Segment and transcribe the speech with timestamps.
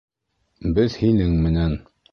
[0.79, 1.81] Беҙ һинең менән.